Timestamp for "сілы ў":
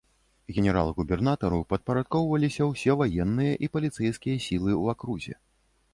4.47-4.83